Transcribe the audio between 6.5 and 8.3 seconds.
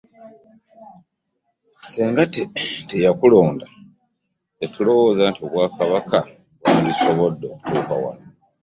bwandisobodde okutuuka wano.